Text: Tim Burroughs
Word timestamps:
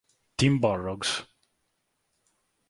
Tim 0.35 0.57
Burroughs 0.57 1.29